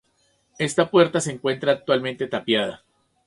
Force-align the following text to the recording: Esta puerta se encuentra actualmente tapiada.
Esta 0.57 0.89
puerta 0.89 1.21
se 1.21 1.31
encuentra 1.31 1.73
actualmente 1.73 2.25
tapiada. 2.25 2.83